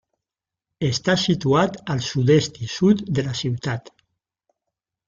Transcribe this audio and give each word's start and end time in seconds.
Està 0.87 1.15
situat 1.25 1.77
al 1.97 2.03
sud-est 2.09 2.59
i 2.69 2.71
sud 2.79 3.05
de 3.21 3.29
la 3.31 3.39
ciutat. 3.45 3.97